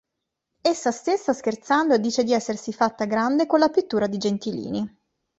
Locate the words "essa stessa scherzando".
0.63-1.95